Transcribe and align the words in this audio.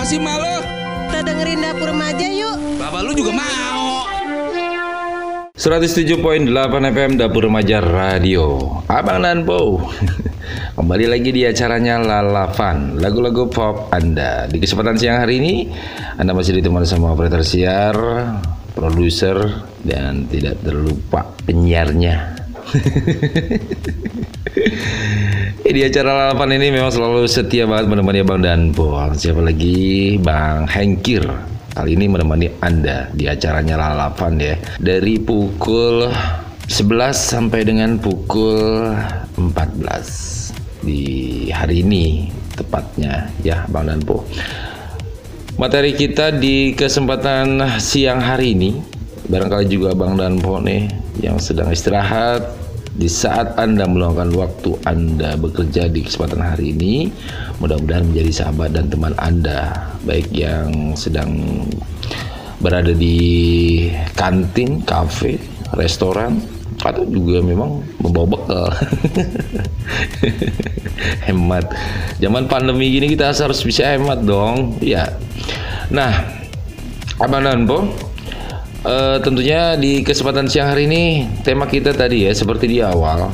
Ngapa 0.00 0.16
sih 0.16 0.24
malu? 0.24 0.56
Kita 1.12 1.20
dengerin 1.28 1.60
dapur 1.60 1.92
remaja 1.92 2.24
yuk. 2.24 2.56
Bapak 2.80 3.04
lu 3.04 3.12
juga 3.12 3.36
mau. 3.36 4.08
107.8 5.60 6.16
FM 6.88 7.20
Dapur 7.20 7.44
Remaja 7.44 7.84
Radio 7.84 8.80
Abang 8.88 9.20
dan 9.20 9.44
Po 9.44 9.92
Kembali 10.80 11.04
lagi 11.04 11.36
di 11.36 11.44
acaranya 11.44 12.00
Lalavan 12.00 12.96
Lagu-lagu 12.96 13.44
pop 13.52 13.92
Anda 13.92 14.48
Di 14.48 14.56
kesempatan 14.56 14.96
siang 14.96 15.20
hari 15.20 15.36
ini 15.36 15.68
Anda 16.16 16.32
masih 16.32 16.56
ditemani 16.56 16.88
sama 16.88 17.12
operator 17.12 17.44
siar 17.44 17.92
Produser 18.72 19.36
Dan 19.84 20.32
tidak 20.32 20.64
terlupa 20.64 21.28
penyiarnya 21.44 22.39
di 25.74 25.80
acara 25.86 26.10
Lalapan 26.10 26.58
ini 26.58 26.74
memang 26.74 26.90
selalu 26.90 27.30
setia 27.30 27.66
banget 27.66 27.86
menemani 27.90 28.22
Bang 28.26 28.42
dan 28.42 28.72
Po 28.74 28.98
Siapa 29.14 29.42
lagi? 29.42 30.18
Bang 30.18 30.66
Hengkir. 30.66 31.22
Kali 31.70 31.94
ini 31.94 32.10
menemani 32.10 32.50
Anda 32.58 33.06
di 33.14 33.30
acaranya 33.30 33.78
Lalapan 33.78 34.42
ya. 34.42 34.58
Dari 34.82 35.22
pukul 35.22 36.10
11 36.70 37.14
sampai 37.14 37.66
dengan 37.66 37.98
pukul 37.98 38.90
14 39.38 40.86
Di 40.86 41.02
hari 41.50 41.82
ini 41.86 42.30
tepatnya 42.54 43.30
ya 43.42 43.66
Bang 43.70 43.90
dan 43.90 44.02
Po 44.02 44.26
Materi 45.58 45.92
kita 45.92 46.32
di 46.34 46.72
kesempatan 46.72 47.78
siang 47.82 48.22
hari 48.22 48.56
ini 48.56 48.70
Barangkali 49.30 49.66
juga 49.70 49.94
Bang 49.94 50.18
dan 50.18 50.42
Po 50.42 50.58
nih 50.58 50.90
yang 51.20 51.36
sedang 51.36 51.68
istirahat 51.70 52.59
di 52.90 53.06
saat 53.06 53.54
Anda 53.54 53.86
meluangkan 53.86 54.34
waktu 54.34 54.70
Anda 54.82 55.38
bekerja 55.38 55.86
di 55.86 56.02
kesempatan 56.02 56.42
hari 56.42 56.74
ini, 56.74 57.14
mudah-mudahan 57.62 58.10
menjadi 58.10 58.42
sahabat 58.42 58.74
dan 58.74 58.90
teman 58.90 59.14
Anda, 59.14 59.94
baik 60.02 60.34
yang 60.34 60.98
sedang 60.98 61.62
berada 62.58 62.90
di 62.90 63.86
kantin, 64.18 64.82
kafe, 64.82 65.38
restoran, 65.78 66.42
atau 66.80 67.04
juga 67.06 67.44
memang 67.44 67.84
membawa 68.02 68.26
bekal. 68.26 68.66
hemat. 71.28 71.64
Zaman 72.20 72.44
pandemi 72.50 72.92
gini 72.92 73.12
kita 73.12 73.32
harus 73.32 73.62
bisa 73.64 73.86
hemat 73.86 74.20
dong. 74.24 74.76
Ya. 74.82 75.16
Nah, 75.88 76.24
Abang 77.20 77.44
Danpo, 77.44 77.88
Uh, 78.80 79.20
tentunya 79.20 79.76
di 79.76 80.00
kesempatan 80.00 80.48
siang 80.48 80.72
hari 80.72 80.88
ini 80.88 81.28
tema 81.44 81.68
kita 81.68 81.92
tadi 81.92 82.24
ya 82.24 82.32
seperti 82.32 82.64
di 82.64 82.78
awal 82.80 83.28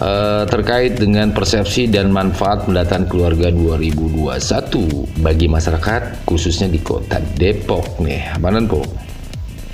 uh, 0.00 0.48
terkait 0.48 0.96
dengan 0.96 1.28
persepsi 1.28 1.92
dan 1.92 2.08
manfaat 2.08 2.64
pendataan 2.64 3.04
keluarga 3.04 3.52
2021 3.52 5.20
bagi 5.20 5.44
masyarakat 5.44 6.24
khususnya 6.24 6.72
di 6.72 6.80
kota 6.80 7.20
Depok 7.20 8.00
nih, 8.00 8.32
Abang 8.32 8.64
Po. 8.64 8.80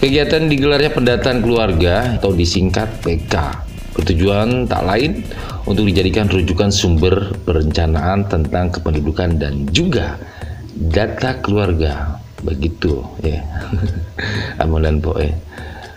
Kegiatan 0.02 0.50
digelarnya 0.50 0.90
pendataan 0.90 1.46
keluarga 1.46 2.18
atau 2.18 2.34
disingkat 2.34 3.06
PK 3.06 3.34
bertujuan 3.94 4.66
tak 4.66 4.82
lain 4.82 5.22
untuk 5.70 5.86
dijadikan 5.86 6.26
rujukan 6.26 6.74
sumber 6.74 7.38
perencanaan 7.46 8.26
tentang 8.26 8.74
kependudukan 8.74 9.38
dan 9.38 9.70
juga 9.70 10.18
data 10.74 11.38
keluarga 11.38 12.18
begitu 12.44 13.00
ya 13.24 13.40
amalan 14.62 15.00
poe 15.00 15.32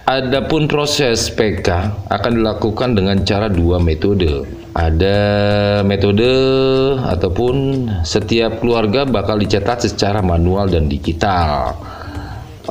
Adapun 0.07 0.71
proses 0.71 1.27
PK 1.35 1.67
akan 2.07 2.39
dilakukan 2.39 2.95
dengan 2.95 3.27
cara 3.27 3.51
dua 3.51 3.75
metode. 3.75 4.47
Ada 4.71 5.19
metode 5.83 6.31
ataupun 7.03 7.83
setiap 8.07 8.63
keluarga 8.63 9.03
bakal 9.03 9.35
dicatat 9.35 9.83
secara 9.83 10.23
manual 10.23 10.71
dan 10.71 10.87
digital 10.87 11.75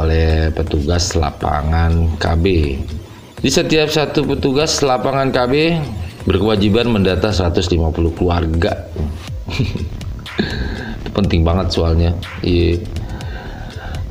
oleh 0.01 0.49
petugas 0.49 1.13
lapangan 1.13 2.17
KB. 2.17 2.45
Di 3.37 3.51
setiap 3.53 3.93
satu 3.93 4.25
petugas 4.25 4.81
lapangan 4.81 5.29
KB 5.29 5.77
berkewajiban 6.25 6.89
mendata 6.89 7.29
150 7.29 8.17
keluarga. 8.17 8.89
Penting 11.17 11.45
banget 11.45 11.69
soalnya. 11.69 12.17
Iya. 12.41 12.81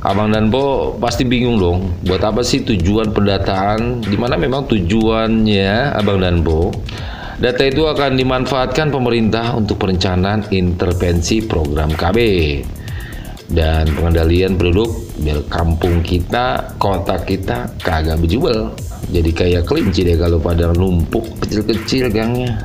Abang 0.06 0.30
dan 0.30 0.54
Po 0.54 0.94
pasti 1.02 1.26
bingung 1.26 1.58
dong, 1.58 1.90
buat 2.06 2.22
apa 2.22 2.46
sih 2.46 2.62
tujuan 2.62 3.10
pendataan? 3.10 4.06
Di 4.06 4.14
mana 4.14 4.38
memang 4.38 4.70
tujuannya 4.70 5.98
Abang 5.98 6.22
dan 6.22 6.46
Po, 6.46 6.70
data 7.42 7.66
itu 7.66 7.90
akan 7.90 8.14
dimanfaatkan 8.14 8.94
pemerintah 8.94 9.58
untuk 9.58 9.82
perencanaan 9.82 10.46
intervensi 10.54 11.42
program 11.42 11.90
KB 11.90 12.18
dan 13.50 13.90
pengendalian 13.98 14.54
penduduk 14.54 14.90
biar 15.18 15.42
kampung 15.50 16.06
kita, 16.06 16.78
kota 16.78 17.18
kita 17.26 17.74
kagak 17.82 18.22
bejubel. 18.22 18.70
Jadi 19.10 19.30
kayak 19.34 19.66
kelinci 19.66 20.06
deh 20.06 20.14
kalau 20.14 20.38
pada 20.38 20.70
numpuk 20.70 21.26
kecil-kecil 21.42 22.14
gangnya. 22.14 22.62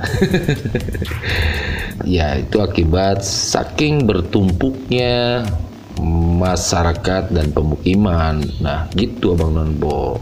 ya 2.05 2.37
itu 2.37 2.57
akibat 2.61 3.25
saking 3.25 4.05
bertumpuknya 4.05 5.45
masyarakat 6.01 7.29
dan 7.29 7.53
pemukiman. 7.53 8.41
Nah, 8.59 8.89
gitu 8.97 9.37
Abang 9.37 9.53
Nonbo. 9.53 10.17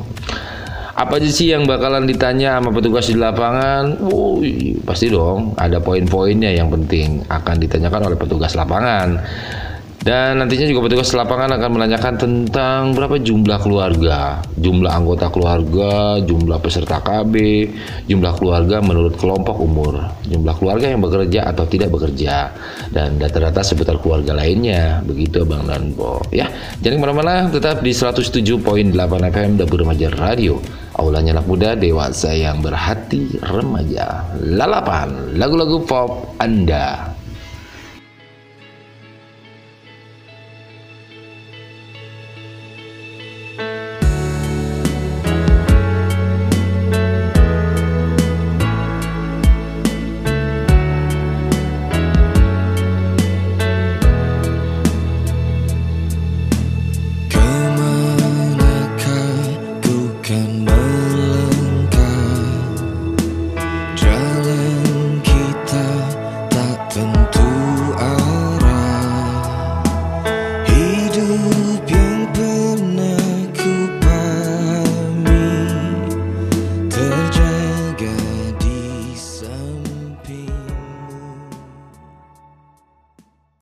Apa 1.00 1.16
aja 1.16 1.32
sih 1.32 1.56
yang 1.56 1.64
bakalan 1.64 2.04
ditanya 2.04 2.60
sama 2.60 2.76
petugas 2.76 3.08
di 3.08 3.16
lapangan? 3.16 4.04
Oh, 4.04 4.44
pasti 4.84 5.08
dong, 5.08 5.56
ada 5.56 5.80
poin-poinnya 5.80 6.52
yang 6.52 6.68
penting 6.68 7.24
akan 7.32 7.56
ditanyakan 7.56 8.12
oleh 8.12 8.18
petugas 8.20 8.52
lapangan. 8.52 9.16
Dan 10.00 10.40
nantinya 10.40 10.64
juga 10.64 10.88
petugas 10.88 11.12
lapangan 11.12 11.60
akan 11.60 11.70
menanyakan 11.76 12.16
tentang 12.16 12.96
berapa 12.96 13.20
jumlah 13.20 13.60
keluarga, 13.60 14.40
jumlah 14.56 14.88
anggota 14.88 15.28
keluarga, 15.28 16.24
jumlah 16.24 16.56
peserta 16.64 17.04
KB, 17.04 17.36
jumlah 18.08 18.32
keluarga 18.40 18.80
menurut 18.80 19.20
kelompok 19.20 19.60
umur, 19.60 20.00
jumlah 20.24 20.56
keluarga 20.56 20.96
yang 20.96 21.04
bekerja 21.04 21.52
atau 21.52 21.68
tidak 21.68 21.92
bekerja, 21.92 22.48
dan 22.96 23.20
data-data 23.20 23.60
seputar 23.60 24.00
keluarga 24.00 24.32
lainnya. 24.40 25.04
Begitu 25.04 25.44
Bang 25.44 25.68
Danpo. 25.68 26.24
Ya, 26.32 26.48
jangan 26.80 26.96
ke 26.96 27.04
mana-mana, 27.04 27.34
tetap 27.52 27.84
di 27.84 27.92
107.8 27.92 28.96
FM 29.36 29.60
Dapur 29.60 29.84
Remaja 29.84 30.08
Radio. 30.16 30.64
Aulanya 30.96 31.40
anak 31.40 31.48
muda, 31.48 31.76
dewasa 31.76 32.32
yang 32.32 32.64
berhati 32.64 33.40
remaja. 33.44 34.32
Lalapan, 34.40 35.36
lagu-lagu 35.36 35.84
pop 35.84 36.40
Anda. 36.40 37.19